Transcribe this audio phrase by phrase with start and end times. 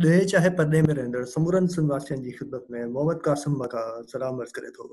[0.00, 4.52] ॾे चाहे परॾे में रहंदड़ समूरनि सिंधवासियुनि जी ख़िदमत में मोहम्मद कासिम मका सलाम अर्ज़
[4.58, 4.84] करे थो।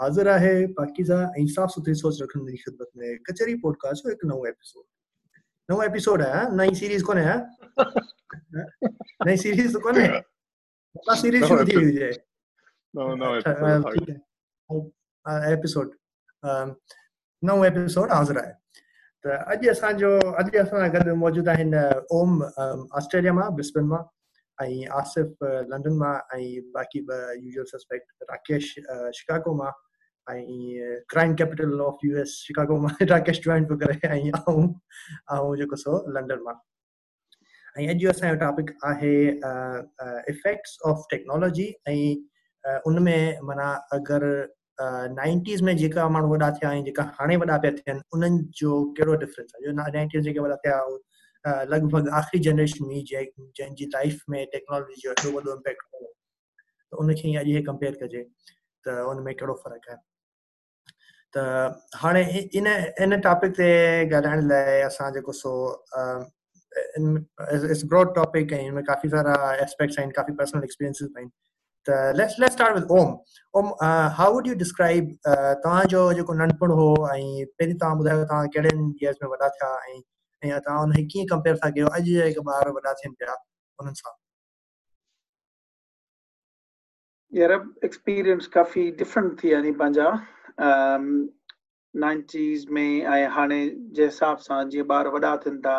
[0.00, 4.28] हाज़िर आहे पाकीज़ा ऐं साफ़ सुथरी सोच रखण जी ख़िदमत में कचहरी पॉडकास्ट जो हिकु
[4.28, 4.84] नओं एपिसोड
[5.68, 7.36] नओं एपिसोड आहे नई सीरीज़ कोन्हे हा
[9.26, 10.06] नई सीरीज़ कोन्हे
[11.22, 11.90] सीरीज़ शुरू थी वई
[13.34, 14.14] अच्छा, ठीकु
[15.26, 15.94] आहे एपिसोड
[17.42, 18.52] नओं एपिसोड हाज़िर आहे।
[19.24, 21.82] त अॼु असांजो अॼु असां गॾु मौजूदु आहिनि
[22.18, 22.30] ओम
[23.00, 24.02] ऑस्ट्रेलिया माँ ब्रिस्बेन माँ
[24.58, 26.42] ऐं आसिफ़ लंडन माँ ऐं
[26.74, 28.64] बाक़ी ॿ यूजुअल सस्पेक्ट राकेश
[29.18, 29.70] शिकागो माँ
[30.26, 35.94] ऐं crime capital of U S Chicago माँ राकेश जॉइन पियो करे ऐं जेको सो
[36.18, 36.54] लंडन माँ
[37.78, 39.14] ऐं अॼु असांजो टॉपिक आहे
[40.32, 42.14] इफेक्ट्स ऑफ़ टेक्नोलॉजी ऐं
[42.64, 43.68] अ, उन में माना
[43.98, 44.34] अगरि
[45.16, 49.14] नाइंटीज़ में जेका माण्हू वॾा थिया ऐं जेका हाणे वॾा पिया थियनि, उन्हनि जो कहिड़ो
[49.24, 49.72] डिफरेंस आहे?
[49.72, 50.78] नाइंटीज़ जेके वॾा थिया
[51.70, 56.08] लॻभॻि आख़िरी जनरेशन हुई जंहिं, जंहिंजी लाइफ में टेक्नोलॉजी जो एॾो वॾो इम्पैक्ट हुयो
[56.92, 58.22] त उनखे ई अॼु कंपेयर कजे
[58.86, 60.00] त उन में कहिड़ो फ़र्क़ु आहे?
[61.34, 61.38] त
[62.02, 62.22] हाणे
[62.60, 62.66] इन
[63.02, 63.68] इन टॉपिक ते
[64.14, 65.52] ॻाल्हाइण लाइ असां जेको सो
[66.72, 71.30] इट्स ब्रॉड टॉपिक ऐं हिन काफ़ी सारा एस्पेक्ट्स आहिनि, काफ़ी पर्सनल एक्सपीरियंसिस आहिनि।
[71.86, 73.12] त let's let's start with um
[73.60, 73.72] um
[74.18, 79.22] how would you describe तव्हांजो जेको नंढपण हो ऐं पहिरीं तव्हां ॿुधायो तव्हां कहिड़नि इयर्स
[79.22, 80.00] में वॾा थिया ऐं
[80.42, 81.86] ऐं तव्हां उनखे कीअं कंपेयर था कयो?
[81.86, 83.34] अॼु जेके ॿार वॾा थियनि पिया
[83.78, 84.12] उन्हनि सां।
[87.32, 87.52] यार
[87.84, 90.08] एक्सपीरियंस काफ़ी डिफरेंट थी यानी पंहिंजा।
[91.94, 93.60] नाइंटीज़ में ऐं हाणे
[93.98, 95.78] जे हिसाब सां जीअं ॿार वॾा थियनि था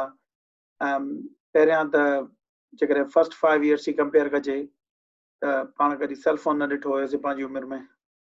[0.82, 1.06] um,
[1.54, 2.06] पहिरियाँ त
[2.80, 4.58] जेकॾहिं फ़र्स्ट फाइव इयर्स जी कंपेयर कजे
[5.44, 7.82] त पाण कॾहिं सेल फ़ोन न ॾिठो हुयोसीं पंहिंजी उमिरि में,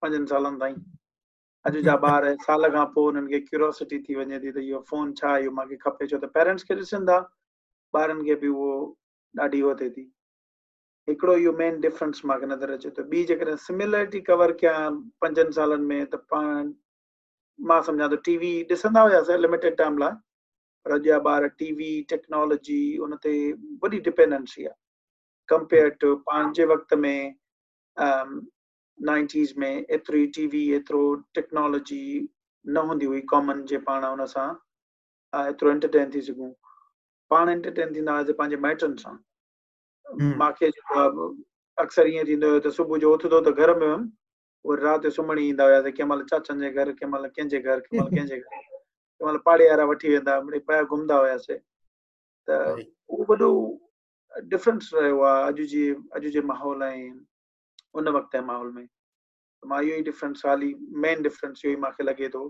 [0.03, 0.77] पंजनि सालनि ताईं।
[1.65, 5.13] अॼु जा ॿार साल खां पोइ हुननि खे क्यूरोसिटी थी वञे थी त इहो फ़ोन
[5.19, 7.19] छा, इहो मूंखे खपे छो त पेरेंट्स खे ॾिसनि था
[7.95, 8.73] ॿारनि खे बि उहो
[9.35, 10.05] ॾाढी उहो थिए थी।
[11.09, 15.87] हिकिड़ो इहो मेन डिफरेंस मूंखे नज़र अचे थो। ॿी जेकॾहिं सिमिलरिटी कवर कयां पंजनि सालनि
[15.87, 16.73] में, त पाण,
[17.59, 20.15] माँ सम्झां थो टीवी ॾिसंदा हुयासीं लिमिटेड टाइम लाइ,
[20.87, 23.35] पर अॼु जा ॿार टीवी टेक्नोलॉजी उन ते
[23.83, 24.80] वॾी डिपेंडेंसी आहे।
[25.53, 27.35] कंपेयर टू पंहिंजे वक़्त में
[28.99, 31.03] नाइंटीज़ में एतिरी टीवी एतिरो
[31.35, 32.03] टेक्नोलॉजी
[32.65, 34.49] न हूंदी हुई कॉमन जे पाण हुन सां
[35.33, 36.51] एतिरो एंटरटेन थी सघूं
[37.31, 39.15] पाण एंटरटेन थींदा हुआसीं पंहिंजे माइटनि सां।
[40.41, 41.29] मूंखे जेको आहे
[41.79, 44.11] अक्सर ईअं थींदो हुयो त सुबुह जो उथंदो त घर में हुयमि
[44.65, 47.81] वरी राति जो सुम्हण ईंदा हुयासीं कंहिं महिल चाचनि जे घर कंहिं महिल कंहिंजे घर
[47.87, 51.59] कंहिं महिल कंहिंजे घर कंहिं महिल पाड़े वारा वठी वेंदा मिड़ई पिया घुमंदा हुयासीं
[52.49, 52.59] त
[53.09, 53.51] उहो वॾो
[54.33, 57.11] डिफरेंस रहियो आहे अॼु जे अॼु जे माहौल ऐं
[58.01, 60.75] उन वक़्त जे माहौल में। त माँ इहो ई डिफरेंस हाली
[61.05, 62.43] मेन डिफरेंस इहो ई मूंखे लॻे थो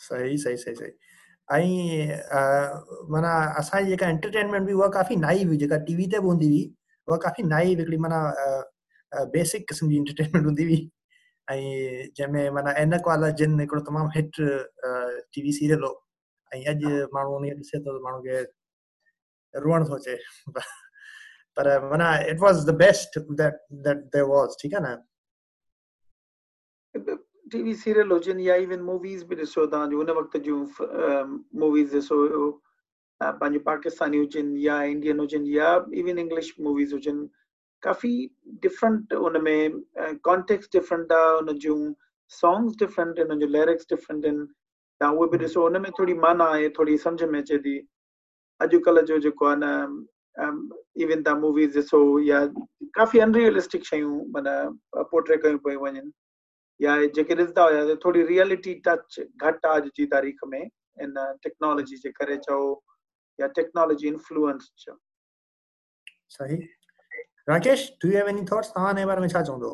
[0.00, 0.90] सही सही सही। सही
[1.50, 6.46] ऐं माना असांजी जेका एंटरटेनमेंट हुई उहा काफ़ी नाई हुई जेका टीवी ते बि हूंदी
[6.48, 6.64] हुई
[7.08, 8.18] उहा काफ़ी नाई हिकिड़ी माना
[9.36, 10.80] बेसिक क़िस्म जी एंटरटेनमेंट हूंदी हुई।
[11.48, 14.30] ऐं जंहिंमें माना एनक वाला जिन हिकिड़ो तमामु हिट
[15.34, 15.92] टीवी सीरियल हो।
[16.52, 18.42] ऐं अॼु माण्हू उन ॾिसे थो माण्हू खे
[19.64, 20.16] रुअण थो अचे
[21.56, 23.54] पर माना it was the best that
[23.86, 24.96] that there was ठीकु आहे न?
[27.52, 30.60] टीवी सीरियल हुजनि या इवन मूवीज़ बि ॾिसो तव्हांजो उन वक़्त जूं
[31.60, 32.16] मूवीज़ ॾिसो
[33.20, 35.68] अ, पंहिंजूं पाकिस्तानी हुजनि या इंडियन हुजनि या
[36.00, 37.28] इवन इंग्लिश मूवीज़ हुजनि
[37.82, 38.10] काफ़ी
[38.62, 39.80] डिफरेंट उन में
[40.28, 41.78] कॉन्टेक्स्ट डिफरेंट आहे उन जूं
[42.32, 44.46] सॉन्ग्स डिफरेंट आहिनि उन जूं लिरिक्स डिफरेंट आहिनि।
[45.00, 47.76] तव्हां उहे बि ॾिसो उन में थोरी माना आहे थोरी सम्झ में अचे थी।
[48.60, 50.06] अॼुकल्ह जो जेको आहे न
[51.02, 52.44] इवन तव्हां मूवीज़ ॾिसो या
[52.94, 54.54] काफ़ी अनरियलिस्टिक शयूं माना
[55.10, 56.10] पोर्ट्रे कयूं पियूं वञनि।
[56.80, 61.96] या जेके ॾिसंदा हुयासीं थोरी रियलिटी टच घटि आहे अॼु जी तारीख़ में इन टेक्नोलॉजी
[61.96, 62.60] जे करे चओ
[63.38, 64.96] या टेक्नोलॉजी इन्फ्लुएंस चओ।
[66.36, 66.56] सही।
[67.48, 69.72] Rakesh do you have any thoughts तव्हां हिन बारे में छा चवंदो?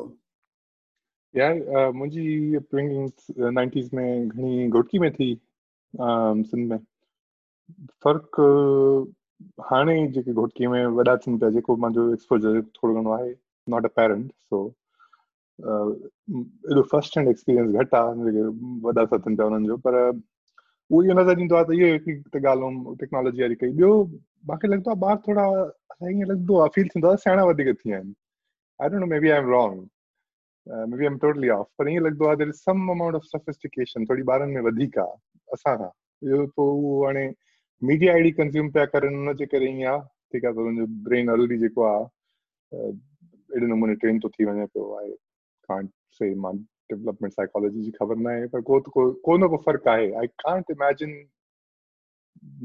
[1.33, 5.33] यार मुंहिंजी अपब्रिंगिंग नाइंटीज़ में घणी घोटकी में थी
[5.93, 6.77] सिंध में
[8.03, 8.43] फ़र्क़ु
[9.69, 13.31] हाणे जेके घोटकी में वॾा थियनि पिया, जेको मुंहिंजो एक्सपोजर थोरो घणो आहे
[13.67, 14.65] नॉट अ पेरेंट सो
[15.59, 18.43] एॾो फ़र्स्ट हैंड एक्सपीरियंस घटि आहे, जेके
[18.85, 19.95] वॾा था थियनि पिया उन्हनि जो, पर,
[20.91, 23.91] उहो इहो नज़र ईंदो आहे त इहो हिकिड़ी ॻाल्हि टेक्नोलॉजी वारी कई। ॿियो
[24.49, 25.45] मूंखे लॻंदो आहे, ॿार थोरा
[25.91, 28.13] असां ईअं लॻंदो आहे फील थींदो आहे, सियाणा वधीक थी विया आहिनि।
[28.79, 29.87] I don't know maybe I am wrong
[30.97, 34.05] maybe I am totally off पर ईअं लॻंदो आहे there is some amount of sophistication
[34.09, 35.15] थोरी ॿारनि में वधीक आहे,
[35.53, 35.89] असां खां
[36.21, 37.25] ॿियो पोइ उहो हाणे
[40.33, 42.91] ठीकु आहे त हुनजो ब्रेन ऑलरेडी जेको आहे अ,
[43.53, 45.11] अहिड़े नमूने ट्रेन थो थी वञे पियो आहे
[45.69, 45.89] कांट
[46.19, 46.53] से माँ
[46.91, 48.91] डेवलपमेंट साइकोलॉजी जी ख़बर न आहे पर को त
[49.25, 51.23] को न को फ़र्क़ु आहे I can't imagine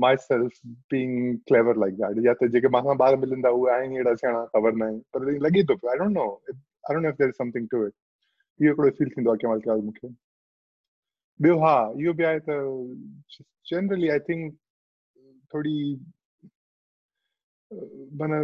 [0.02, 0.54] myself
[0.92, 2.16] being clever like that.
[2.26, 5.62] या तो जेके माँ ॿार मिलंदा उहे आहिनि अहिड़ा सियाणा ख़बर न आहे पर लॻे
[5.68, 7.92] थो पियो I don't know I don't know if there is something to it
[8.60, 10.08] इहो हिकिड़ो फील थींदो आहे कंहिं महिल मूंखे
[11.40, 12.58] ॿियो हा इहो बि आहे त
[13.70, 14.56] जनरली आई थिंक
[15.54, 15.76] थोरी
[18.20, 18.36] माना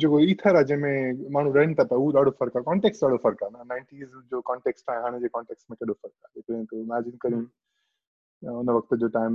[0.00, 3.46] जेको ईथर आहे जंहिंमें माण्हू रहनि था पिया उहो ॾाढो फ़र्क़ु आहे कॉन्टेक्स ॾाढो फ़र्क़ु
[3.46, 6.80] आहे न। नाइंटीज़ जो कॉन्टेक्स्ट आहे हाणे जे कॉन्टेक्स्ट में केॾो फ़र्क़ु आहे जेको तूं
[6.82, 9.32] इमेजिन करियूं उन वक़्त जो टाइम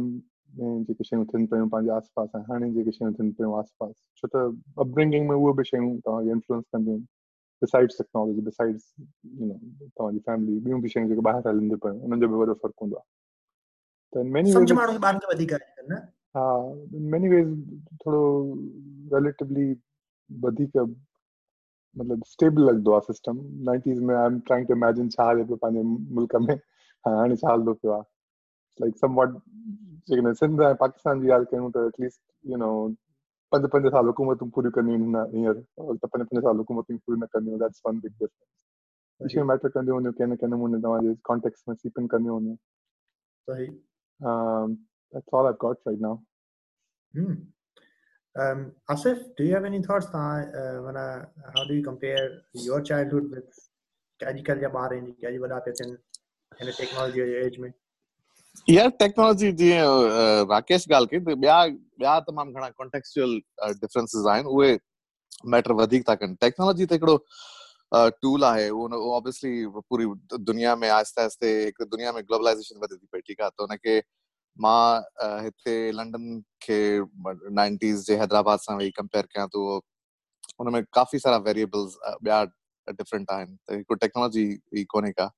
[0.57, 3.72] में जेके शयूं थियनि पियूं पंहिंजे आस पास ऐं हाणे जेके शयूं थियनि पियूं आस
[3.80, 4.36] पास छो त
[4.86, 7.00] अपब्रिंगिंग में उहे बि शयूं तव्हांखे इन्फ्लुएंस कंदियूं
[7.62, 9.54] besides technology besides you know
[9.88, 12.95] तव्हांजी फैमिली ॿियूं बि शयूं जेके ॿाहिरि हलंदियूं पियूं उन्हनि जो बि वॾो फ़र्क़ु हूंदो
[12.98, 13.07] आहे।
[14.13, 14.51] त मेनी
[16.36, 16.44] हा
[17.13, 17.48] मेनी वेज
[18.04, 18.22] थोरो
[19.13, 19.66] रिलेटिवली
[20.30, 20.78] वधीक
[21.95, 23.39] मतिलबु स्टेबल लॻंदो आहे सिस्टम
[23.69, 26.54] नाइंटीज़ में I am trying to imagine छा हले पियो पंहिंजे मुल्क में
[27.06, 28.04] हाणे छा हलंदो पियो आहे
[28.80, 29.38] लाइक सम वॉट
[30.10, 32.72] जेकॾहिं सिंध ऐं पाकिस्तान जी ॻाल्हि कयूं त एटलीस्ट यू नो
[33.51, 35.60] पंज पंज साल हुकूमतूं पूरियूं कंदियूं आहिनि हींअर
[36.04, 39.95] त पंज पंज साल हुकूमतूं पूरियूं न कंदियूं दैट्स वन बिग डिफरेंस शयूं मैटर कंदियूं
[39.95, 42.56] हूंदियूं कंहिं न कंहिं नमूने तव्हांजे कॉन्टेक्स में सीप कंदियूं हूंदियूं
[43.48, 43.68] सही।
[45.13, 46.22] That's all I've got right now.
[47.13, 47.34] Hmm.
[48.36, 50.08] Um, Asif, do you have any thoughts?
[50.08, 53.60] Uh, when, uh, how do you compare your childhood with
[54.22, 55.96] अॼुकल्ह जा ॿार आहिनि जेके अॼु वॾा पिया थियनि
[56.60, 57.72] हिन टेक्नोलॉजी जे एज में
[58.69, 61.56] यार टेक्नोलॉजी जीअं राकेश ॻाल्हि कई त ॿिया
[62.02, 63.34] ॿिया तमामु घणा कॉन्टेक्चुअल
[63.81, 64.78] डिफरेंसिस आहिनि उहे
[65.54, 67.18] मैटर वधीक था कनि टेक्नोलॉजी त हिकिड़ो
[68.22, 70.06] टूल आहे उहो ऑब्वियसली पूरी
[70.52, 74.00] दुनिया में आहिस्ते आहिस्ते हिकु दुनिया में ग्लोबलाइज़ेशन वधे थी पई ठीकु आहे त हुनखे
[74.59, 75.00] माँ
[75.44, 76.77] हिते लंडन खे
[77.59, 79.77] नाइंटीज़ जे हैदराबाद सां वेही कंपेयर कयां त उहो
[80.59, 82.44] हुनमें काफ़ी सारा वेरिएबल्स ॿिया
[82.88, 84.44] डिफरेंट आहिनि त हिकु टेक्नोलॉजी
[84.80, 85.30] ई कोन्हे का।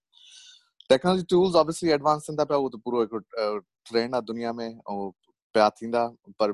[0.89, 3.57] टेक्नोलॉजी टूल्स ऑब्वियसली एडवांस थियनि था पिया उहो त पूरो हिकिड़ो
[3.89, 5.10] ट्रेंड आहे दुनिया में ऐं
[5.56, 6.06] पिया थींदा
[6.39, 6.51] पर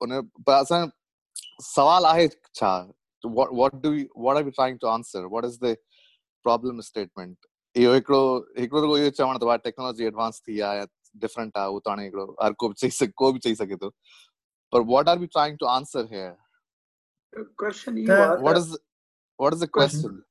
[0.00, 0.86] उन पर असां
[1.74, 2.74] सवाल आहे छा
[3.24, 5.28] what do we what are we trying to answer?
[5.28, 5.76] What is the
[6.46, 7.36] problem statement?
[7.76, 8.22] इहो हिकिड़ो
[8.58, 10.80] हिकिड़ो त इहो चवण त टेक्नोलॉजी एडवांस थी आहे
[11.20, 13.90] त हिकिड़ो हर को बि चई सघे को बि चई सघे थो
[14.72, 16.36] पर what are we trying to answer here?
[17.32, 18.76] The question इहो आहे what is
[19.38, 20.22] what is the question.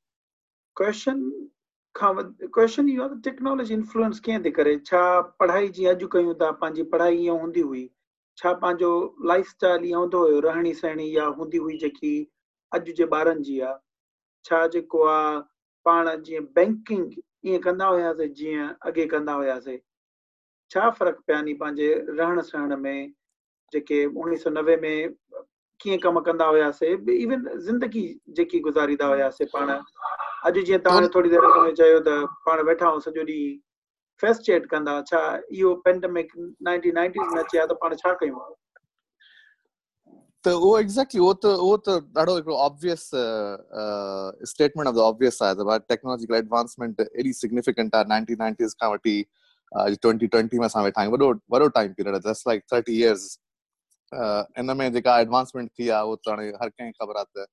[0.76, 1.32] question?
[1.96, 4.78] Question इहो आहे टेक्नोलॉजी इन्फ्लुएंस कीअं थी करे?
[4.86, 7.90] छा पढ़ाई जीअं अॼु कयूं था पंहिंजी पढ़ाई ईअं हूंदी हुई।
[8.38, 8.92] छा पंहिंजो
[9.28, 12.14] लाइफ स्टाइल ईअं हूंदो हुयो रहणी सहणी या हूंदी हुई जेकी
[12.72, 13.76] अॼु जे ॿारनि जी आहे
[14.46, 15.40] छा जेको आहे
[15.86, 17.12] पाण जीअं बैंकिंग
[17.46, 19.78] ईअं कंदा हुयासीं जीअं अॻे कंदा हुयासीं।
[20.72, 23.14] छा फ़र्क़ु पिया नी पंहिंजे रहण सहण में?
[23.74, 25.14] जेके उणिवीह सौ नवे में
[25.80, 26.94] कीअं कमु कंदा हुयासीं?
[27.24, 28.06] इवन ज़िंदगी
[28.38, 32.16] जेकी गुज़ारींदा हुयासीं पाण। अॼु जीअं तव्हां थोरी देरि अॻु चयो त
[32.46, 33.60] पाण वेठा आहियूं सॼो ॾींहुं
[34.22, 35.20] फेस्ट चेट कंदा, छा
[35.52, 38.42] इहो पेंडेमिक नाइनटीन नाइनटीज़ में अचे हा त पाण छा कयूं?
[40.46, 43.10] त उहो एग्ज़ैक्टली उहो त उहो त ॾाढो हिकिड़ो obvious
[44.52, 49.16] statement of the obvious आहे त टेक्नोलॉजिकल एडवांसमेंट एॾी सिग्निफिकेंट आहे नाइनटीन नाइनटीज़ खां वठी
[49.74, 53.26] ट्वेंटी ट्वेंटी में असां वेठा आहियूं वॾो वॾो टाइम पीरियड आहे just like thirty years
[54.60, 57.48] in में जेका एडवांसमेंट थी आहे उहो त हाणे हर कंहिंखे ख़बर आहे त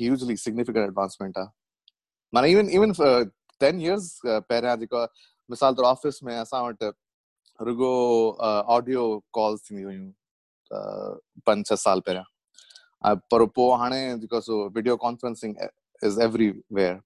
[0.00, 1.48] ह्यूजली सिग्निफिकेंट एडवांसमेंट आहे
[2.32, 2.92] माना इवन इवन
[3.60, 5.04] टेन इयर्स पहिरियाँ जेको
[5.50, 6.90] मिसाल तौरु ऑफ़िस में असां वटि
[7.60, 7.92] रुगो
[8.76, 10.10] ऑडियो कॉल्स थींदियूं हुयूं
[11.46, 15.54] पंज छह साल पहिरियाँ पर पोइ हाणे जेको so video conferencing
[16.02, 17.00] is everywhere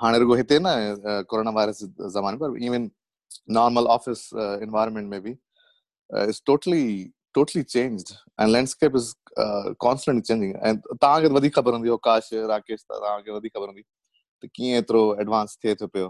[0.00, 1.82] हाणे रुगो हिते न कोरोना वायरस
[2.14, 2.90] ज़माने पर इवन
[3.50, 4.28] नॉर्मल ऑफ़िस
[4.62, 5.30] इन्वायरमेंट में बि
[6.10, 6.82] it's totally
[7.34, 9.12] totally changed and landscape is
[9.80, 14.50] constantly changing ऐं तव्हांखे वधीक ख़बर हूंदी काश राकेश त तव्हांखे वधीक ख़बर हूंदी त
[14.54, 16.08] कीअं एतिरो एडवांस थिए थो पियो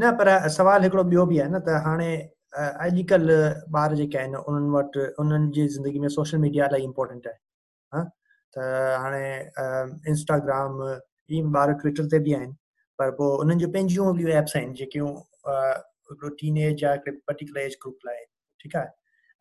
[0.00, 2.10] न पर सवाल हिकिड़ो ॿियो बि आहे न त हाणे
[2.58, 7.36] अॼुकल्ह ॿार जेके आहिनि उन्हनि वटि उन्हनि जी ज़िंदगी में सोशल मीडिया इलाही इम्पोर्टेंट आहे।
[7.92, 8.02] हा?
[8.56, 8.58] त
[9.02, 9.26] हाणे
[10.10, 10.82] इंस्टाग्राम
[11.30, 12.52] इहे ॿार ट्विटर ते बि आहिनि,
[12.98, 15.10] पर पोइ उन्हनि जूं पंहिंजियूं बि एप्स आहिनि, जेकियूं
[16.10, 18.24] हिकिड़ो टीन एज या पर्टिकुलर एज ग्रुप लाइ,
[18.60, 18.88] ठीकु आहे?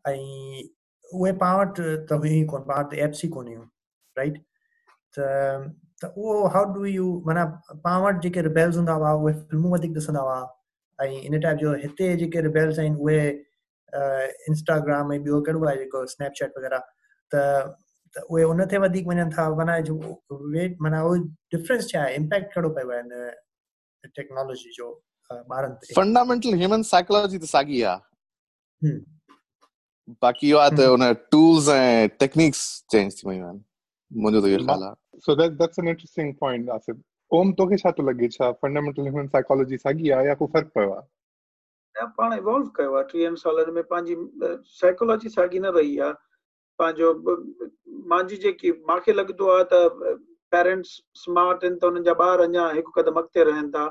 [0.06, 0.64] ऐं
[1.20, 3.66] उहे पाण वटि त हुयूं ई कोन, पाण वटि एप्स ई कोन हुयूं
[4.18, 4.38] राइट
[5.18, 5.20] त
[6.02, 7.44] त उहो हाउ डू यू माना
[7.86, 10.40] पाण वटि जेके रिबेल्स हूंदा हुआ, उहे फिल्मूं वधीक ॾिसंदा हुआ,
[11.00, 13.22] ऐं इन टाइप जो हिते जेके रिबेल्स आहिनि, उहे
[14.52, 16.80] इंस्टाग्राम ऐं ॿियो कहिड़ो आहे जेको स्नैपचैट वग़ैरह,
[17.32, 17.76] त
[18.16, 19.78] त उहे उन ते वधीक वञनि था माना
[20.56, 21.16] वेट माना उहो
[21.56, 24.90] डिफरेंस छा आहे इम्पैक्ट कहिड़ो पियो आहे हिन टेक्नोलॉजी जो
[25.30, 28.98] ॿारनि ते फंडामेंटल ह्यूमन साइकोलॉजी त साॻी आहे
[30.22, 33.64] बाक़ी इहो आहे त हुन टूल्स ऐं टेक्निक्स चेंज थी वियूं आहिनि
[34.12, 36.98] मुंहिंजो त इहो ख़्यालु आहे so that that's an interesting point asif.
[37.32, 40.92] ओम तोखे छा थो लॻे छा फंडामेंटल ह्यूमन साइकोलॉजी साॻी आहे या को फ़र्क़ु पियो
[40.94, 44.16] आहे पाण इवॉल्व कयो आहे टीहनि सालनि में पंहिंजी
[44.80, 46.14] साइकोलॉजी साॻी न रही आहे
[46.80, 47.14] पंहिंजो
[48.12, 50.18] मुंहिंजी जेकी मूंखे लॻंदो आहे त
[50.52, 50.90] पेरेंट्स
[51.24, 53.86] स्मार्ट आहिनि त हुननि जा ॿार अञा हिकु क़दम अॻिते रहनि था।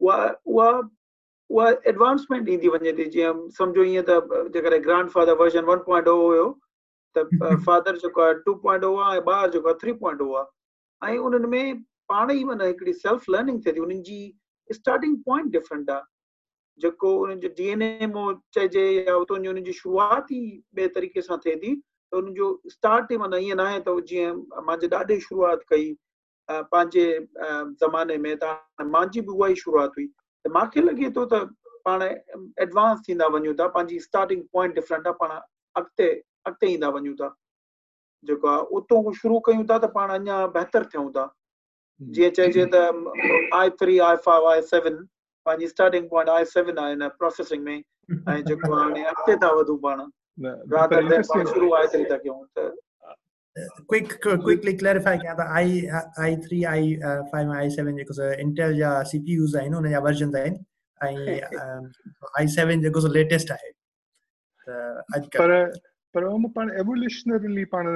[0.00, 0.70] उहा उहा
[1.50, 4.82] उहा एडवांसमेंट ईंदी वञे थी। जीअं सम्झो ईअं त जेकॾहिं
[5.16, 6.46] grandfather version one point O हुयो
[7.16, 7.24] त
[7.66, 11.12] फादर जेको आहे टू पॉइंट ओ आहे ऐं ॿार जेको आहे थ्री पॉइंट ओ आहे।
[11.14, 14.20] ऐं उन्हनि में पाण ई माना हिकिड़ी सेल्फ लर्निंग थिए थी। उन्हनि जी
[14.70, 16.02] स्टार्टिंग पॉइंट डिफरेंट आहे।
[16.80, 18.12] जेको उन्हनि जो डी एन ए
[18.54, 20.42] चइजे या उतां जी उन्हनि जी शुरुआत ई
[20.78, 21.80] ॿिए तरीक़े सां थिए थी।
[22.12, 24.34] त उन्हनि जो स्टार्ट ई माना ईअं न आहे त जीअं
[24.68, 25.92] मुंहिंजे ॾाढे शुरुआत कई
[26.48, 27.06] पंहिंजे
[27.82, 28.44] ज़माने में त
[28.82, 30.06] मुंहिंजी उहा ई शुरुआत हुई।
[30.44, 31.42] त मूंखे लॻे थो त
[31.84, 32.02] पाण
[32.66, 35.30] एडवांस थींदा वञूं था पंहिंजी स्टार्टिंग पॉइंट डिफरेंट आहे पाण
[35.76, 36.08] अॻिते
[36.46, 37.28] अॻिते ईंदा वञूं था।
[38.24, 41.26] जेको आहे उतां शुरू कयूं था त पाण अञा बहितर थियूं था।
[42.00, 42.84] जीअं चइजे त
[43.54, 44.96] I three I five I seven
[45.46, 47.76] पंहिंजी स्टार्टिंग पॉइंट आई सेवन आहे हिन प्रोसेसिंग में।
[48.28, 50.00] ऐं जेको हाणे अॻिते था वधूं पाण।
[50.38, 52.70] शुरू आई थ्री था कयूं त।
[53.90, 54.10] Quick
[54.46, 55.70] quickly clarify कयां i
[56.26, 60.58] i3 i5 i7 जेको इंटेल जा सीपीयूस आहिनि उन जा वर्जन्स आहिनि
[61.00, 63.70] ऐं i7 जेको लेटेस्ट आहे
[64.68, 64.76] त
[65.18, 65.66] अॼुकल्ह
[66.14, 67.86] पर उहो पाण एवोल्यूशनरली पाण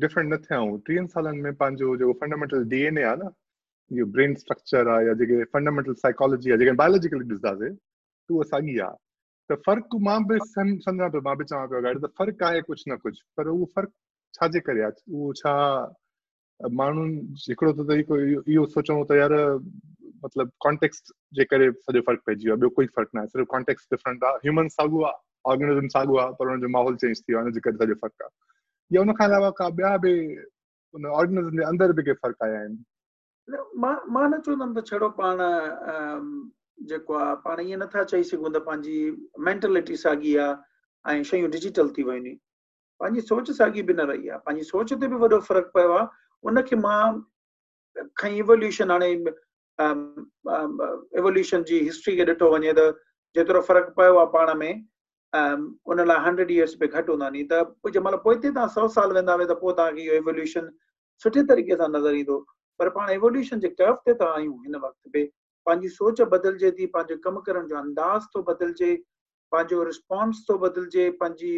[0.00, 3.30] डिफरेंट न थिया आहियूं टीहनि सालनि में पंहिंजो जेको फंडामेंटल डी एन ए आहे न
[3.90, 7.72] इहो ब्रेन स्ट्रक्चर आहे या जेके फंडामेंटल साइकोलॉजी आहे जेके बायोलॉजिकली ॾिसंदासीं
[8.30, 8.96] उहा साॻी आहे
[9.50, 12.84] त फ़र्क़ु माँ बि सम्झां पियो माँ बि चवां पियो गाॾी त फ़र्क़ु आहे कुझु
[12.92, 13.92] न कुझु पर उहो फ़र्क़ु
[14.34, 15.54] छाजे करे आहे उहो छा
[16.60, 17.16] माण्हुनि
[17.48, 18.18] हिकिड़ो त तरीक़ो
[18.52, 19.32] इहो सोचूं त यार,
[20.24, 23.50] मतिलबु कॉन्टेक्स्ट जे करे सॼो फ़र्क़ु पइजी वियो आहे ॿियो कोई फ़र्क़ु न आहे सिर्फ़ु
[23.54, 27.38] कॉन्टेक्स्ट डिफरेंट आहे ह्यूमन साॻियो आहे ऑर्गेनिज़म साॻियो आहे पर हुनजो माहौल चेंज थी वियो
[27.38, 30.14] आहे हुनजे करे सॼो फ़र्क़ु आहे या हुनखां अलावा का ॿिया बि
[30.94, 35.08] हुन ऑर्गेनिज़म जे अंदरि बि के फ़र्क़ु आया आहिनि माँ माँ न चवंदुमि त छड़ो
[35.20, 35.38] पाण
[36.78, 38.96] जेको आहे पाण ईअं नथा चई सघूं त पंहिंजी
[39.48, 42.34] मेंटेलिटी साॻी आहे ऐं डिजिटल थी आहिनि।
[43.00, 46.06] पंहिंजी सोच साॻी बि न रही पंहिंजी सोच ते बि वॾो फ़र्क़ु पियो आहे
[48.38, 49.10] इवोल्यूशन हाणे
[51.18, 52.80] इवोल्यूशन जी हिस्ट्री खे ॾिठो वञे त
[53.36, 54.72] जेतिरो फ़र्क़ु पियो पाण में
[55.32, 59.58] उन हंड्रेड इयर्स बि घटि हूंदा नी त पोइ जंहिं सौ साल वेंदा त
[59.98, 60.70] इहो एवोल्यूशन
[61.24, 62.38] सुठे तरीक़े सां नज़र ईंदो।
[62.80, 65.22] पर पाण एवोल्यूशन जे टर्फ ते था आहियूं हिन वक़्त बि।
[65.66, 68.94] पंहिंजी सोच बदिलजे थी पंहिंजो कमु करण जो अंदाज़ थो बदिलजे
[69.52, 71.52] पंहिंजो रिस्पॉन्स थो बदिलजे पंहिंजी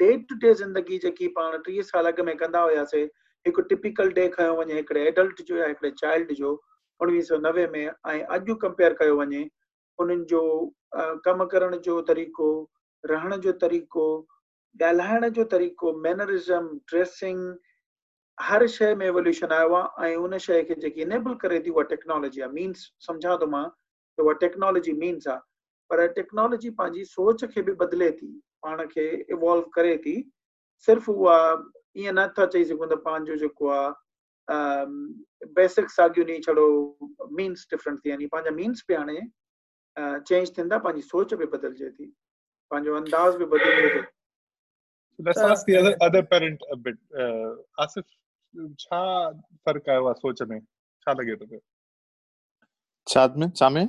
[0.00, 3.04] डे टू डे ज़िंदगी जेकी पाण टीह साल अॻु में कंदा हुयासीं,
[3.46, 6.52] हिकु टिपिकल डे खयो वञे, हिकिड़े एडल्ट जो या हिकिड़े चाइल्ड जो,
[7.00, 9.48] उणिवीह सौ नवे में ऐं अॼु कंपेयर कयो वञे,
[9.98, 10.42] उन्हनि जो
[11.24, 12.48] कमु करण जो तरीक़ो,
[13.04, 14.06] रहण जो तरीक़ो,
[14.80, 17.40] ॻाल्हाइण जो तरीक़ो मैनरिज़म ड्रेसिंग
[18.48, 20.34] हर शइ में एवोल्यूशन आयो आहे ऐं उन
[21.04, 23.64] इनेबल करे थी उहा टेक्नोलॉजी मीन्स सम्झां थो माँ
[24.18, 25.38] त उहा टेक्नोलॉजी मीन्स आहे
[25.90, 28.30] पर टेक्नोलॉजी पंहिंजी सोच खे बि बदिले थी
[28.62, 29.04] पाण खे
[29.36, 30.16] इवॉल्व करे थी
[30.86, 31.38] सिर्फ़ु उहा
[31.96, 32.98] ईअं नथा चई सघूं त
[35.58, 36.66] बेसिक साॻियूं नी छड़ो
[37.38, 39.20] मीन्स डिफरेंट थी वञे पंहिंजा मीन्स बि हाणे
[39.98, 42.12] चेंज थींदा पंहिंजी सोच बि बदिलजे थी।
[42.72, 44.02] अंदाज़ बि बदिलजे थो।
[45.18, 46.96] Let's ask the other other parent a bit.
[47.22, 48.04] Uh, Asif,
[48.54, 49.30] छा
[49.66, 51.60] फ़र्क आयो आहे सोच में। छा लॻे थो पियो
[53.06, 53.50] छा में?
[53.50, 53.88] छा में?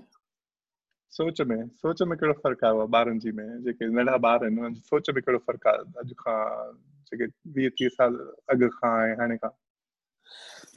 [1.13, 4.59] सोच में। सोच में कहिड़ो फर्क़ु आयो आहे ॿारनि जी में। जेके नंढा ॿार आहिनि
[4.59, 6.37] उन्हनि जी सोच में कहिड़ो फर्क़ु आहे अॼु खां
[7.09, 7.25] जेके
[7.57, 8.15] वीह टीह साल
[8.53, 9.49] अॻु खां ऐं हाणे खां।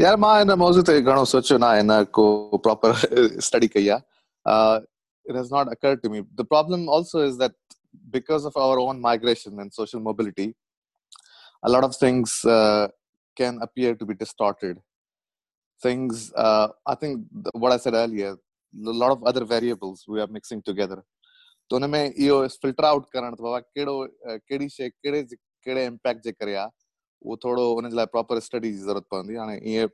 [0.01, 4.85] यार माँ हिन मौज़ू ते घणो सोचियो न आहे न को प्रॉपर स्टडी कई आहे
[5.27, 6.23] it has not occurred to me.
[6.37, 7.55] The problem also is that
[8.11, 10.55] because of our own migration and social mobility,
[11.63, 12.87] a lot of things uh,
[13.36, 14.78] can appear to be distorted.
[15.82, 20.28] Things, uh, I think, what I said earlier, a lot of other variables we are
[20.28, 21.04] mixing together.
[21.70, 23.96] तो हुन में इहो filter out करण त बाबा कहिड़ो
[24.28, 26.70] कहिड़ी शइ कहिड़े कहिड़े इम्पैक्ट जे करे आहे
[27.24, 29.88] उहो थोरो हुन जे लाइ प्रॉपर स्टडी जी ज़रूरत पवंदी हाणे ईअं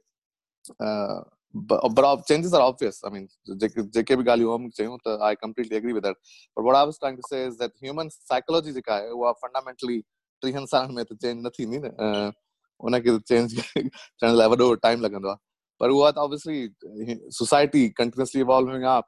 [1.53, 3.01] but, but changes are obvious.
[3.03, 6.15] I mean, JK bhi gali hum chayun, I completely agree with that.
[6.55, 10.00] But what I was trying to say is that human psychology जेका आहे उहा फंडामेंटली
[10.41, 12.31] टीहनि सालनि में त चेंज न थींदी न
[12.80, 15.36] उनखे चेंज थियण लाइ वॾो टाइम लॻंदो आहे
[15.80, 19.02] पर उहा त ऑब्वियसली सोसाइटी कंटिन्यूसली इवॉल्विंग आहे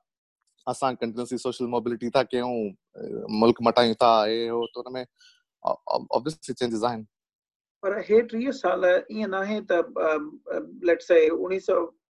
[0.66, 2.52] असां कंटिन्यूसली सोशल मोबिलिटी था कयूं
[3.40, 5.04] मुल्क मटायूं था हे हो त हुन में
[5.64, 7.04] ऑब्वियसली चेंजिस आहिनि
[7.82, 9.84] पर हे टीह साल ईअं न आहे त
[10.90, 11.28] लेट्स से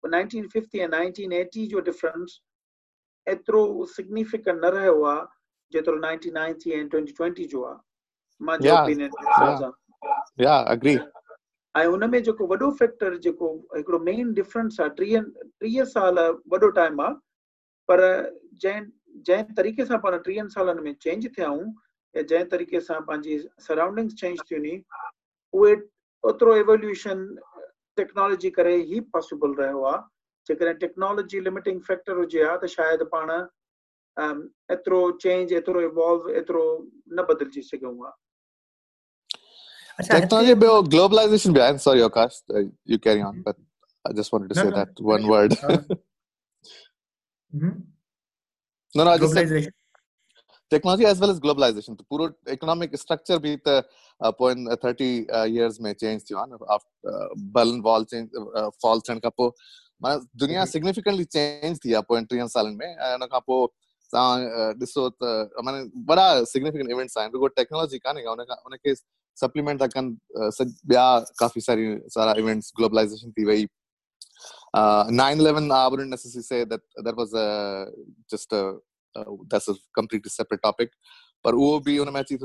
[0.04, 2.40] 1950 and 1980 जो डिफरेंस
[3.26, 5.24] एतिरो सिग्निफिकेंट न रहियो आहे
[5.72, 7.78] जेतिरो 1990 and 2020 जो आहे
[8.40, 9.72] मुंहिंजो ओपिनियन
[10.44, 10.96] या अग्री
[11.74, 15.20] ऐं उन में जेको वॾो फैक्टर जेको हिकिड़ो मेन डिफरेंस आहे, टीह
[15.60, 16.18] टीह साल
[16.52, 17.14] वॾो टाइम आहे,
[17.88, 18.00] पर
[18.62, 18.82] जंहिं
[19.26, 21.72] जंहिं तरीक़े सां पाण टीहनि सालनि में चेंज थिया आहियूं
[22.14, 24.74] या जंहिं तरीक़े सां पंहिंजी सराउंडिंग्स चेंज थियूं नी,
[25.54, 25.74] उहे
[26.24, 27.26] ओतिरो एवोल्यूशन
[27.96, 30.02] टेक्नोलॉजी करे ई पॉसिबल रहियो आहे।
[30.46, 33.30] जेकॾहिं टेक्नोलॉजी लिमिटिंग फैक्टर हुजे हा, त शायदि पाण
[34.74, 36.64] एतिरो चेंज एतिरो इवॉल्व एतिरो
[37.12, 38.16] न बदिलजी सघूं हा।
[40.09, 41.81] Technology bio globalization behind.
[41.81, 43.55] Sorry, Akash, uh, you carry on, but
[44.05, 45.53] I just wanted to no, say no, that one word.
[45.63, 45.77] uh,
[47.55, 47.69] mm-hmm.
[48.95, 49.71] No, no, I just said
[50.69, 51.97] technology as well as globalization.
[51.97, 53.83] The puro economic structure भी त
[54.39, 58.29] पोइन 30 years में change थियो आहे after Berlin Wall change
[58.81, 59.49] fall थियण खां पोइ
[60.03, 63.67] माना दुनिया significantly change थी आहे पोइ टीहनि सालनि में ऐं उन खां पोइ
[64.13, 68.93] तव्हां ॾिसो त माना वॾा significant events आहिनि रुगो टेक्नोलॉजी कान्हे उन खां उनखे
[69.40, 70.16] सप्लीमेंट था कनि
[70.90, 71.04] ॿिया
[71.38, 73.66] काफ़ी सारी, सारा इवेंट्स ग्लोबलाइज़ेशन थी वई
[74.76, 77.30] nine eleven I wouldn't necessary say that that was
[78.32, 80.90] just that's a completely separate topic
[81.44, 82.36] पर उहो बि उन में अची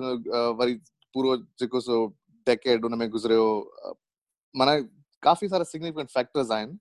[0.60, 0.76] वरी
[1.14, 2.06] पूरो जेको सो
[2.48, 3.46] डेकेड उन में गुज़रियो
[4.56, 4.80] माना
[5.24, 6.78] काफ़ी सारा सिग्निफिकेंट फैक्टर्स आहिनि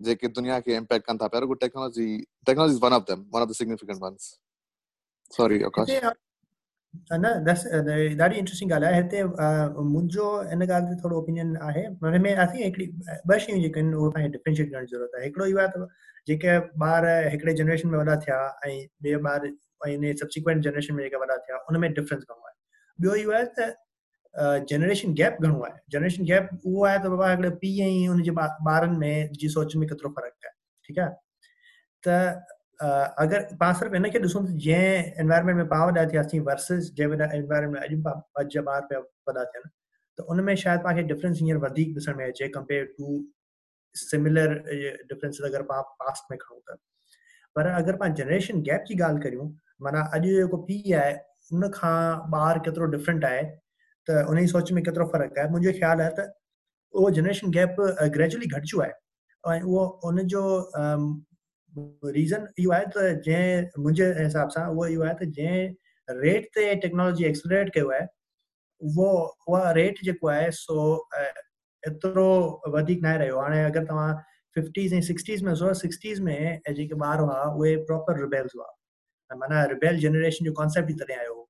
[0.00, 2.06] जेके दुनिया खे इम्पैक्ट कनि था। पिया रुगो technology
[2.46, 4.28] technology is one of them one of the significant ones
[5.36, 5.90] sorry Akash
[7.12, 7.24] न
[8.20, 12.62] ॾाढी इंट्रेस्टिंग ॻाल्हि आहे हिते मुंहिंजो हिन ॻाल्हि ते थोरो ओपिनियन आहे हुन में असीं
[12.64, 12.86] हिकिड़ी
[13.30, 15.88] ॿ शयूं जेके आहिनि उहो तव्हांखे डिफ्रेंशिएट करण जी ज़रूरत आहे हिकिड़ो इहो आहे त
[16.28, 19.46] जेके ॿार हिकिड़े जनरेशन में वॾा थिया ऐं ॿिए ॿार
[19.88, 23.74] ऐं सब्सिक्वेंट जनरेशन में जेके वॾा थिया उन में डिफरेंस घणो आहे ॿियो इहो त
[24.70, 28.96] जनरेशन गैप घणो आहे जनरेशन गैप उहो आहे त बाबा हिकिड़े पीउ ऐं हुनजे ॿारनि
[29.04, 30.54] में जी सोच में केतिरो फ़र्क़ु आहे
[30.88, 31.14] ठीकु आहे
[32.04, 37.28] त अगरि पाण सिर्फ़ु हिनखे ॾिसूं त जंहिं एनवायरमेंट में पाण वॾा थियासीं वर्सिस जंहिं
[37.38, 39.70] एनवायरमेंट में अॼु अॼु जा ॿार पिया वॾा थियनि
[40.18, 43.22] त उन में शायदि तव्हांखे डिफरेंस हींअर वधीक ॾिसण में अचे कंपेयर टू
[43.94, 44.54] सिमिलर
[45.12, 46.78] डिफरेंस अगरि पाण पास्ट में खणूं त।
[47.56, 49.48] पर अगरि पाण जनरेशन गैप जी ॻाल्हि करियूं,
[49.82, 51.14] माना अॼु जेको पीउ आहे
[51.52, 51.96] उन खां
[52.40, 53.42] ॿार केतिरो डिफरेंट आहे
[54.06, 56.28] त उन जी सोच में केतिरो फ़र्क़ु आहे मुंहिंजो ख़्यालु आहे त
[56.94, 57.76] उहो जनरेशन गैप
[58.16, 58.92] ग्रेजुअली घटिजो आहे
[59.44, 60.42] ऐं उहो उनजो
[61.76, 66.74] रीज़न इहो आहे त जंहिं मुंहिंजे हिसाब सां उहो इहो आहे त जंहिं रेट ते
[66.84, 68.06] टेक्नोलॉजी एक्सलरेट कयो आहे
[68.80, 69.10] उहो
[69.48, 70.86] उहा रेट जेको आहे सो
[71.82, 72.30] एतिरो
[72.74, 74.14] वधीक न रहियो। हाणे अगरि तव्हां
[74.56, 78.66] फिफ्टीज़ ऐं सिक्सटीज़ में ॾिसो सिक्सटीज़ में जेके ॿार हुआ, उहे प्रॉपर रिबेल्स हुआ।
[79.30, 81.48] माना रिबेल जनरेशन जो कॉन्सेप्ट ई तॾहिं आयो।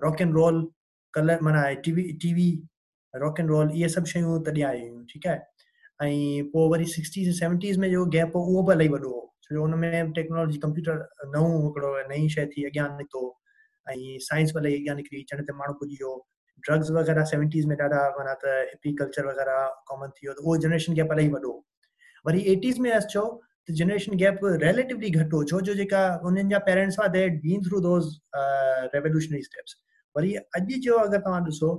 [0.00, 0.62] रॉक एंड रोल
[1.14, 2.48] कलर माना TV TV
[3.14, 5.38] rock and roll इहे सभु शयूं तॾहिं आयूं हुयूं ठीकु आहे?
[6.02, 9.76] ऐं पोइ वरी सिक्सटीज़ सेवनटीज़ में जो गैप हो, उहो बि इलाही वॾो हो। छो
[9.76, 10.58] में टेक्नोलॉजी
[11.64, 13.24] हिकिड़ो नई शइ थी अॻियाँ निकितो
[13.86, 16.12] ऐं साइंस भले अॻियाँ निकिरी चण ते माण्हू पुॼी वियो
[16.66, 20.56] ड्रग्स वग़ैरह सेवनटीज़ में ॾाढा माना त हिपी कल्चर वग़ैरह कॉमन थी वियो त उहो
[20.66, 21.52] जनरेशन गैप इलाही वॾो
[22.26, 23.24] वरी एटीज़ में अचो
[23.68, 27.68] त जनरेशन गैप रिलेटिवली घटि हो छो जो जेका उन्हनि जा पेरेंट्स हुआ they been
[27.68, 28.08] through those
[28.96, 29.76] revolutionary steps
[30.16, 31.70] worry अॼु जो अगरि तव्हां ॾिसो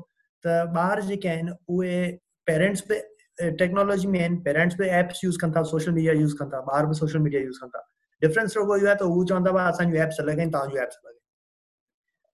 [0.44, 2.00] त ॿार जेके आहिनि उहे
[2.48, 3.02] पेरेंट्स बि
[3.40, 6.86] टेक्नोलॉजी में आहिनि पेरेंट्स बि एप्स यूज़ कनि था सोशल मीडिया यूज़ कनि था ॿार
[6.86, 7.82] बि सोशल मीडिया यूज़ कनि था।
[8.22, 11.24] डिफरेंस रुगो इहो आहे त हू चवंदा असांजूं एप्स अलॻि आहिनि तव्हांजूं एप्स अलॻि आहिनि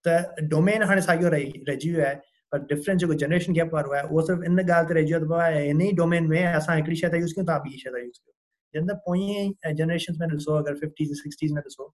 [0.05, 2.15] त डोमेन हाणे साॻियो रही रहिजी वियो आहे
[2.51, 5.65] पर डिफरेंस जेको जनरेशन गैप वारो आहे उहो सिर्फ़ु इन ॻाल्हि ते रहिजी वियो आहे
[5.67, 8.19] हिन ई डोमेन में असां हिकिड़ी शइ था यूज़ कयूं तव्हां ॿी शइ था यूज़
[8.19, 8.33] कयो।
[8.73, 11.93] जंहिं त पोइ जनरेशन में ॾिसो अगरि फिफ्टीज़ सिक्सटीज़ में ॾिसो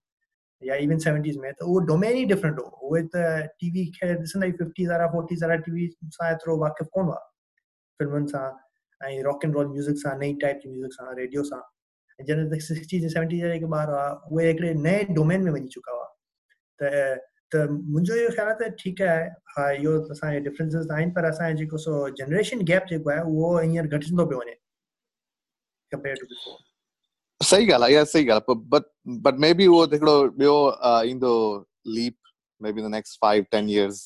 [0.62, 4.50] या इवन सेवनटीज़ में, त उहो डोमेन ई डिफरेंट हो। उहे त टीवी खे ॾिसंदा
[4.62, 7.20] फिफ्टीज़ वारा फोर्टीज़ वारा टीवी सां एतिरो वाक़िफ़ कोन हुआ?
[8.00, 8.46] फिल्मुनि सां
[9.00, 11.60] ऐं रॉक एंड रोल म्यूज़िक सां, नई टाइप जी म्यूज़िक सां रेडियो सां।
[12.18, 16.06] जॾहिं सिक्सटीज़ सेवनटीज़ जा जेके ॿार हुआ उहे हिकिड़े नए डोमेन में वञी चुका हुआ।
[16.80, 21.24] त त मुंहिंजो इहो ख़्यालु आहे त ठीकु आहे हा इहो असांजे डिफरेंसिस आहिनि पर
[21.24, 24.54] असांजो जेको सो जनरेशन गैप जेको आहे उहो हींअर घटिजंदो पियो वञे
[25.92, 28.90] कंपेयर टू बिफोर सही ॻाल्हि आहे इहा सही ॻाल्हि बट
[29.28, 30.56] बट मे बी उहो हिकिड़ो ॿियो
[31.10, 31.32] ईंदो
[31.86, 32.16] leap
[32.72, 33.98] maybe the next 5 10 years,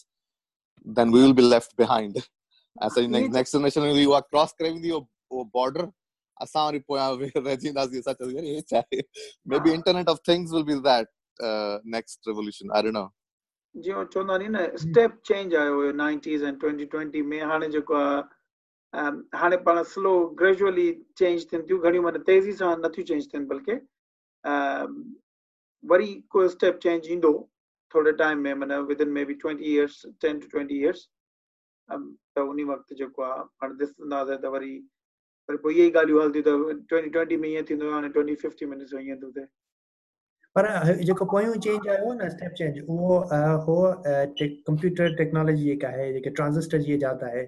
[0.96, 2.16] then we will be left behind
[2.76, 5.86] असांजी नेक्स्ट जनरेशन में उहा क्रॉस करे वेंदी उहो बॉर्डर
[6.36, 9.00] असां वरी पोयां रहिजी वेंदासीं असां चवंदी अरे छा आहे
[9.64, 11.08] maybe internet of things will be that
[11.96, 13.08] next revolution I don't know
[13.74, 19.02] जीअं चवंदा नी न स्टेप चेंज आयो हुयो 90s ऐं 2020 में हाणे जेको आहे
[19.42, 23.78] हाणे पाण स्लो ग्रेजुअली चेंज थियनि थियूं घणियूं माना तेज़ी सां नथियूं चेंज थियनि बल्कि
[25.84, 27.32] वरी को स्टेप चेंज ईंदो
[27.94, 31.08] थोरे टाइम में माना within maybe 20 years 10 to 20 years
[31.92, 32.58] त उन
[34.42, 34.72] त वरी
[35.62, 39.16] पोइ ॻाल्हियूं हलंदियूं त ट्वेंटी ट्वेंटी में ईअं थींदो हाणे ट्वेंटी फिफ्टी में ॾिसो ईअं
[39.22, 39.46] थो थिए
[40.56, 40.66] पर
[41.04, 43.18] जेको पोयों चेंज आयो न, स्टेप चेंज उहो
[43.66, 43.76] हो
[44.06, 47.46] कंप्यूटर टेक्नोलॉजी जेका आहे, जेके ट्रांजिस्टर जी इजाद आहे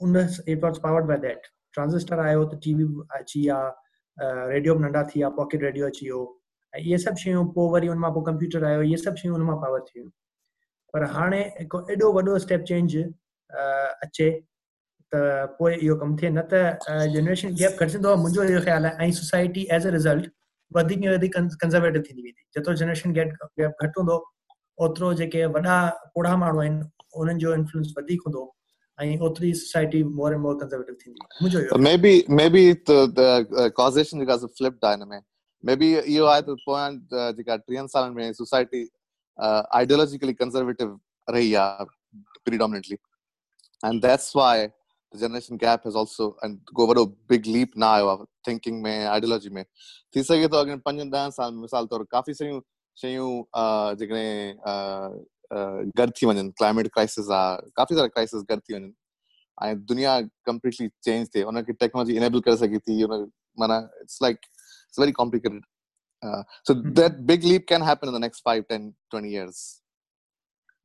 [0.00, 0.16] उन
[0.48, 1.46] it powered by that.
[1.72, 2.84] Transistor आयो त टीवी
[3.18, 3.58] अची विया
[4.52, 6.22] रेडियो बि नंढा थी विया पॉकेट रेडियो अची वियो
[6.72, 9.46] ऐं इहे सभु शयूं पोइ वरी हुन माँ पोइ कंप्यूटर आयो, इहे सभु शयूं हुन
[9.46, 10.10] माँ पावर थी वियूं।
[10.94, 12.96] पर हाणे हिकु एॾो वॾो स्टेप चेंज
[13.50, 14.30] अचे
[15.12, 15.14] त
[15.58, 16.78] पोइ इहो कमु थिए। न त
[17.14, 20.24] जनरेशन गैप घटिजंदो आहे मुंहिंजो इहो ख़्यालु आहे। ऐं सोसाइटी एज़ अ रिज़ल्ट
[20.72, 23.28] वधीक में वधीक कंज़र्वेटिव थींदी वेंदी। जेतिरो जनरेशन गैप
[23.60, 24.16] गैप घटि हूंदो
[24.78, 25.76] ओतिरो जेके वॾा
[26.14, 26.80] पोड़ा माण्हू आहिनि
[27.16, 28.42] उन्हनि जो इन्फ्लुएंस वधीक हूंदो
[28.98, 31.76] ऐं ओतिरी society more and more conservative थींदी। मुंहिंजो जेका
[34.58, 35.20] flip आहे हिन में
[35.96, 36.90] इहो आहे त पोयां
[37.36, 38.88] जेका टीहनि सालनि में सोसाइटी
[39.38, 41.84] आइडियोलॉजिकली कंज़र्वेटिव रही आहे
[42.48, 42.96] predominantly
[43.82, 44.70] and that's why
[45.12, 49.06] the generation gap has also and go वॾो big leap ना आयो आहे थिंकिंग में
[49.06, 49.64] आइडियोलॉजी में
[50.16, 52.60] थी सघे थो अॻियाँ पंजनि ॾहनि साल मिसाल तौरु काफ़ी सारियूं
[52.96, 53.30] शयूं
[54.00, 54.54] जेकॾहिं
[55.98, 58.92] गॾु थी वञनि क्लाइमेट क्राइसिस आहे काफ़ी सारा क्राइसिस गॾु थी वञनि
[59.58, 63.04] ऐं दुनिया कंप्लीटली चेंज थिए उनखे टेक्नोलॉजी इनेबल करे सघे थी
[63.60, 65.62] माना it's like it's very complicated
[66.64, 66.92] so mm-hmm.
[66.94, 69.28] that big leap can happen in the next 5 10 20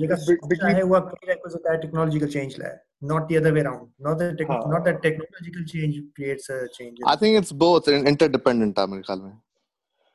[0.00, 2.76] जेका सोच आहे उहा प्रीरेक्विजिट टेक्नोलॉजिकल चेंज लाइ
[3.08, 3.88] not the other way around.
[4.00, 8.78] Not that tech, not that technological change creates a change i think it's both interdependent
[8.78, 9.32] आहे मेरे ख्याल में।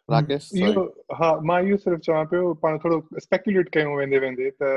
[0.09, 0.83] राकेश इहो
[1.19, 4.71] हा माँ इहो सिर्फ़ु चवां पियो पाण थोरो स्पेक्युलेट कयूं वेंदे वेंदे। त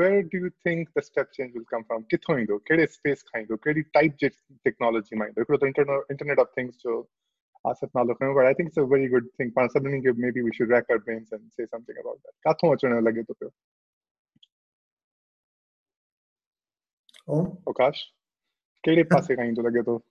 [0.00, 3.42] where do you think the step change will come from किथां ईंदो कहिड़े स्पेस खां
[3.42, 4.28] ईंदो कहिड़ी टाइप जे
[4.70, 5.70] टेक्नोलॉजी माँ ईंदो हिकिड़ो त
[6.14, 6.98] इंटरनेट ऑफ़ थिंग्स जो
[7.66, 10.98] I think it's a very good thing पाण सभिनी खे maybe we should rack our
[11.04, 13.50] brains and say something about that काथों अचण लॻे थो पियो
[17.28, 18.02] ओम। आकाश
[18.84, 20.02] कहिड़े पासे खां ईंदो लॻे थो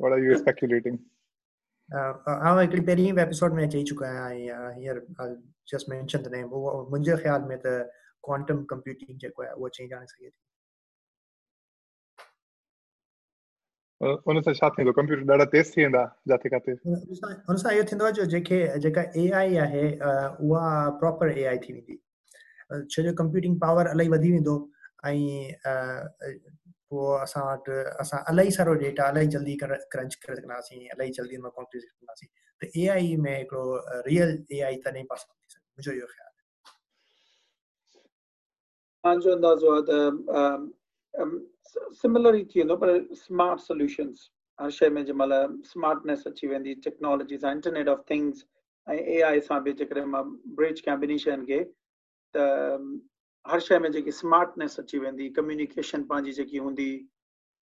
[0.00, 0.96] what are you speculating?
[1.90, 4.98] आउं हिकिड़ी पहिरीं एपिसोड में चई चुको आहियाँ हींअर
[5.72, 7.74] जस्ट मेंशन द नेम उहो मुंहिंजे ख़्याल में त
[8.24, 10.45] क्वांटम कंप्यूटिंग जेको आहे उहो चेंज आणे सघे थी।
[14.00, 18.04] उन सां छा थींदो कंप्यूटर ॾाढा तेज़ थी वेंदा जाते काथे हुन सां इहो थींदो
[18.04, 19.84] आहे जो जेके जेका ए आई आहे
[20.48, 20.66] उहा
[21.00, 21.96] प्रॉपर ए आई थी वेंदी
[22.90, 24.56] छो जो कंप्यूटिंग पावर इलाही वधी वेंदो
[25.06, 25.16] ऐं
[26.90, 31.48] पोइ असां वटि असां इलाही सारो डेटा इलाही जल्दी क्रंच करे सघंदासीं इलाही जल्दी हुन
[31.56, 32.28] कॉम्प्यूट कंदासीं
[32.60, 33.64] त ए आई में हिकिड़ो
[34.10, 36.34] रियल ए आई त नहीं पॉसिबल थी सघे मुंहिंजो इहो ख़्यालु
[39.04, 39.92] आहे मुंहिंजो अंदाज़ो आहे त
[42.00, 47.38] सिमिलर ई थी वेंदो पर स्मार्ट सोल्यूशन्स हर शइ में जंहिंमहिल स्मार्टनेस अची वेंदी टेक्नोलॉजी
[47.44, 48.44] सां इंटरनेट ऑफ़ थिंग्स
[48.86, 50.22] ऐं ए आई सां बि जेकॾहिं माँ
[50.60, 51.60] ब्रिज कयां ॿिन्ही शयुनि खे
[52.34, 52.46] त
[53.46, 56.88] हर शइ में जेकी स्मार्टनेस अची वेंदी कम्युनिकेशन पंहिंजी जेकी हूंदी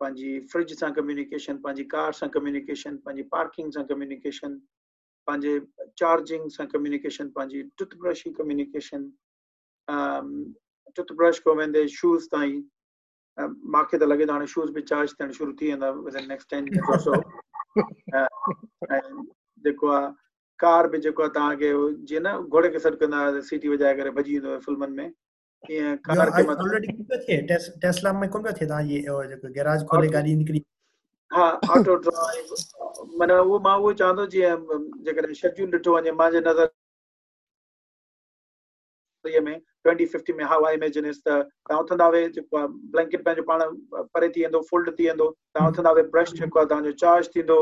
[0.00, 4.60] पंहिंजी फ्रिज सां कम्युनिकेशन पंहिंजी कार सां कम्युनिकेशन पंहिंजी पार्किंग सां कम्युनिकेशन
[5.28, 5.58] पंहिंजे
[6.02, 9.10] चार्जिंग सां कम्युनिकेशन पंहिंजी टूथब्रश जी कम्युनिकेशन
[10.96, 12.62] टूथब्रश खां वेंदे शूज़ ताईं
[13.38, 16.64] मूंखे त लॻे थो हाणे शूज़ बि चार्ज थियणु शुरू थी वेंदा विदिन नेक्स्ट टेन
[17.06, 17.14] सो
[18.14, 18.26] ऐं
[19.64, 20.08] जेको आहे
[20.60, 21.70] कार बि जेको आहे तव्हांखे
[22.08, 25.08] जीअं न घोड़े खे सॾु कंदा सीटी वॼाए करे भॼी वेंदो फिल्मनि में
[27.82, 30.60] टेस्ला में कोन पियो थिए तव्हां ये जेको गैराज खोले गाॾी निकिरी।
[31.30, 32.54] हा ऑटो ड्राइव
[33.18, 34.56] माना उहो माँ उहो चवां थो जीअं
[35.04, 36.68] जेकॾहिं शेड्यूल ॾिठो वञे मुंहिंजे नज़र
[39.26, 41.28] में ट्वेंटी फिफ्टी में हाउ आई इमेजिन इज़ त
[41.68, 43.62] तव्हां उथंदा वे जेको आहे ब्लैंकेट पंहिंजो पाण
[44.14, 47.58] परे थी वेंदो फोल्ड थी वेंदो तव्हां उथंदा वे ब्रश जेको आहे तव्हांजो चार्ज थींदो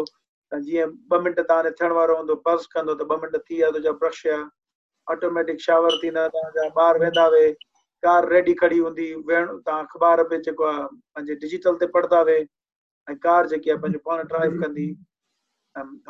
[0.52, 3.92] जीअं ॿ मिंट तव्हां थियण वारो हूंदो पर्स कंदो त ॿ मिंट थी विया तुंहिंजा
[4.04, 4.26] ब्रश
[5.06, 7.44] ऑटोमेटिक शावर थींदा तव्हांजा ॿार वेंदा वे
[8.02, 12.38] कार रेडी खड़ी हूंदी वेण तव्हां अख़बार बि जेको आहे पंहिंजे डिजिटल ते पढ़ंदा वे
[13.08, 14.86] ऐं कार जेकी आहे पंहिंजो पाण ड्राइव कंदी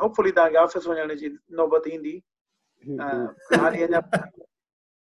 [0.01, 2.15] होपफुली तव्हांखे ऑफ़िस वञण जी नौबत ईंदी
[2.85, 3.99] हाली अञा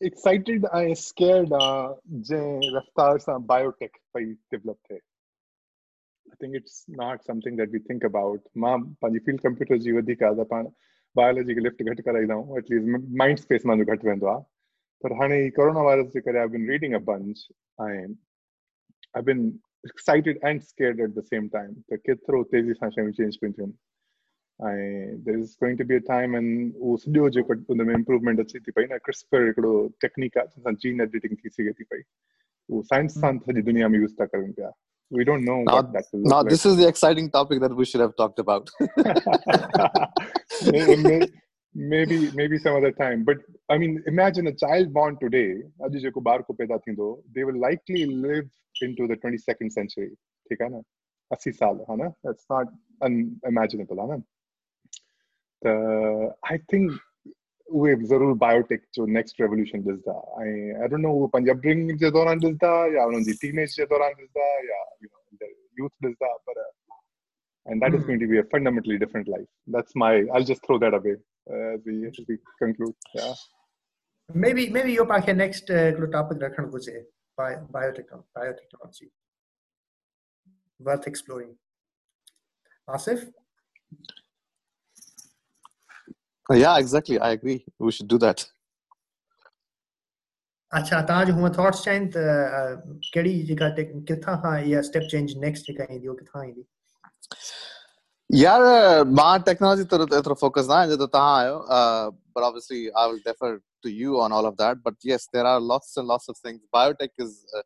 [0.00, 7.22] एक्साइटेड ऐं स्केयर्ड आहियाँ जंहिं रफ़्तार सां बायोटेक पई डेवलप थिए I think it's not
[7.26, 10.66] something that we think about माँ पंहिंजी फ़ील्ड कंप्यूटर जी वधीक आहे त पाण
[11.16, 14.42] बायोलॉजी खे लिफ्ट घटि कराईंदा आहियूं एटलीस्ट माइंड स्पेस मुंहिंजो घटि वेंदो आहे
[15.04, 17.46] पर हाणे कोरोना वायरस जे करे आई बिन रीडिंग अ बंच
[17.88, 18.06] ऐं
[19.16, 19.46] I been
[19.86, 23.72] excited and scared at the same time त केतिरो तेज़ी सां शयूं चेंज पियूं थियनि
[24.59, 28.39] ऐं there is going to be a time and उहो सॼो जेको उन में इम्प्रूवमेंट
[28.39, 32.01] अचे थी पई न क्रिस्पर हिकिड़ो टेक्निक आहे जंहिंसां जीन एडिटिंग थी सघे थी पई
[32.69, 34.71] उहो साइंस सां सॼी दुनिया में यूज़ था करनि पिया
[35.11, 36.49] we don't know Now- what that will look Now, like.
[36.51, 38.69] this is the exciting topic that we should have talked about.
[40.71, 41.27] May- may-
[41.75, 43.37] maybe maybe some other time but
[43.73, 45.49] i mean imagine a child born today
[45.87, 48.49] अॼु जेको ॿार को पैदा थींदो they will likely live
[48.87, 50.09] into the 22nd century
[50.49, 50.81] ठीक आहे न
[51.31, 52.73] 80 साल है ना that's not
[53.09, 54.17] unimaginable है ना
[55.65, 56.99] त i think
[57.79, 62.11] उहे ज़रूर बायोटेक जो नेक्स्ट रेवोल्यूशन ॾिसंदा ऐं आई डोंट नो उहे पंहिंजे अपब्रिंगिंग जे
[62.17, 66.63] दौरान ॾिसंदा या उन्हनि जी टीनेज जे दौरान ॾिसंदा या यूथ ॾिसंदा पर
[67.65, 68.07] and that is Hmm.
[68.07, 69.47] going to be a fundamentally different life.
[69.73, 70.07] That's my.
[70.33, 71.11] I'll just throw that away
[71.55, 72.95] uh, as we as we conclude.
[73.17, 73.33] Yeah.
[74.29, 76.95] maybe maybe your पाखे next uh, हिकिड़ो topic रखणु घुर्जे
[77.37, 79.07] Bio- biotech biotechnology
[80.79, 81.51] worth exploring
[82.97, 83.23] Asif
[86.49, 87.19] yeah, exactly.
[87.19, 87.65] I agree.
[87.79, 88.45] We should do that.
[90.71, 92.59] अच्छा तव्हांजो हूअं thoughts चाहिनि त अ,
[93.13, 96.63] कहिड़ी जेका टेक किथां खां इहा स्टेप चेंज नेक्स्ट जेका ईंदी उहो किथां ईंदी
[98.29, 98.61] यार
[99.19, 101.57] मां टेक्नोलॉजी तरफ एतिरो फोकस ना जो तव्हां आयो
[102.35, 103.51] but obviously I will defer
[103.85, 106.61] to you on all of that but yes there are lots and lots of things
[106.77, 107.63] biotech is uh,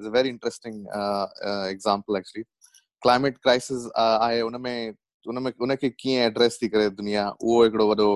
[0.00, 2.44] is a very interesting uh, uh, example actually
[3.06, 4.94] climate crisis uh, आहे उनमें
[5.27, 8.07] उनमें उनखे कीअं address थी करे दुनिया उहो हिकिड़ो वॾो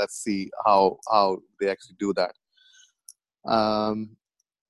[0.00, 1.26] let's see how how
[1.60, 2.34] they actually do that
[3.44, 4.08] um,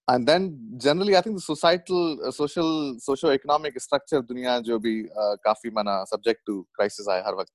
[0.09, 0.49] and then
[0.85, 2.71] generally i think the societal uh, social
[3.09, 7.53] socio-economic structure दुनिया जो भी uh, काफ़ी माना subject to crisis आहे हर वक्त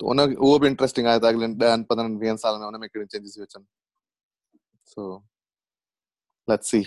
[0.00, 2.88] तो उन उहो बि इंटरेस्टिंग आहे त अगले ॾहनि पंद्रहनि वीहनि सालनि में उन में
[2.88, 3.66] कहिड़ी चेंजिस थी अचनि
[4.92, 5.22] so
[6.48, 6.86] let's see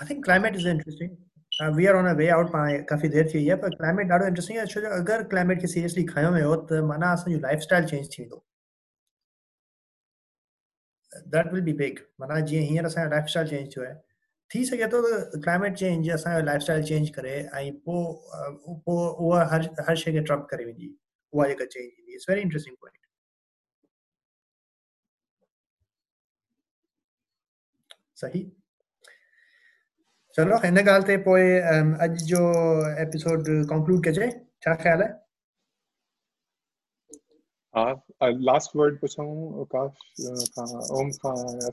[0.00, 1.16] I think climate is interesting.
[1.60, 4.58] Uh, are on a way out पाण काफ़ी देर थी आहे पर क्लाइमेट ॾाढो इंट्रेस्टिंग
[4.58, 8.08] आहे छो जो अगरि क्लाइमेट खे सीरियसली खयो वियो त माना असांजो लाइफ स्टाइल चेंज
[8.14, 8.38] थी वेंदो
[11.34, 13.94] दैट विल बी बिग माना जीअं हींअर असांजो लाइफ स्टाइल चेंज थियो आहे
[14.50, 18.04] थी थो त क्लाइमेट चेंज असांजो लाइफ स्टाइल चेंज करे। ऐं पोइ
[18.38, 18.48] अ,
[18.86, 20.94] पोइ उहा हर हर शइ खे ट्रप करे वेंदी
[21.32, 22.98] उहा जेका चेंज ईंदी इट्स वेरी इंट्रेस्टिंग पॉइंट
[28.22, 28.44] सही?
[30.36, 31.42] चलो हिन ॻाल्हि ते पोइ
[32.04, 32.42] अॼु जो
[33.04, 34.30] एपिसोड कंक्लूड कजे
[34.62, 35.18] छा ख़्याल आहे
[37.74, 39.24] Uh, uh, last word पूछूँ
[39.62, 40.64] आकाश uh, खां
[41.00, 41.70] ओम खां या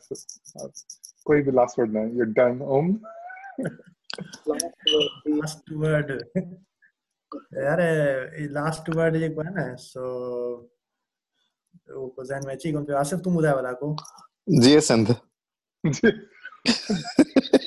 [1.26, 2.92] कोई भी last word ना you're done ओम।
[5.28, 6.12] लास्ट वर्ड
[7.64, 7.82] यार
[8.58, 10.04] लास्ट वर्ड जेको आहे न सो
[11.90, 13.88] उहो ज़हन में अची कोन पियो आसिफ तूं ॿुधाए भला को।
[14.62, 15.16] जी सिंध